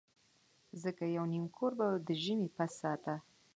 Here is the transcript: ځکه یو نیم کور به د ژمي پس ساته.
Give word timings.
ځکه 0.83 1.03
یو 1.15 1.25
نیم 1.31 1.45
کور 1.57 1.71
به 1.79 1.87
د 2.07 2.09
ژمي 2.23 2.49
پس 2.55 2.71
ساته. 2.81 3.15